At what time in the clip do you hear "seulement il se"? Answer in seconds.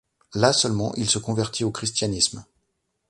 0.51-1.19